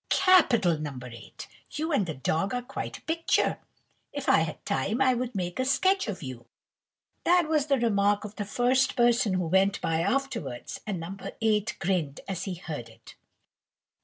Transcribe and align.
"Capital, 0.09 0.79
No. 0.79 0.97
8! 0.99 1.47
you 1.69 1.91
and 1.91 2.07
the 2.07 2.15
dog 2.15 2.55
are 2.55 2.63
quite 2.63 2.97
a 2.97 3.03
picture. 3.03 3.59
If 4.11 4.27
I 4.27 4.39
had 4.39 4.65
time, 4.65 4.99
I 4.99 5.13
would 5.13 5.35
make 5.35 5.59
a 5.59 5.63
sketch 5.63 6.07
of 6.07 6.23
you." 6.23 6.47
That 7.23 7.47
was 7.47 7.67
the 7.67 7.77
remark 7.77 8.25
of 8.25 8.35
the 8.37 8.45
first 8.45 8.95
person 8.95 9.35
who 9.35 9.45
went 9.45 9.79
by 9.79 9.99
afterwards, 10.01 10.81
and 10.87 10.99
No. 10.99 11.15
8 11.39 11.75
grinned 11.77 12.21
as 12.27 12.45
he 12.45 12.55
heard 12.55 12.89
it. 12.89 13.13